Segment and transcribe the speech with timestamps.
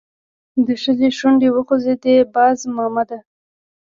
[0.65, 3.17] د ښځې شونډې وخوځېدې: باز مامده!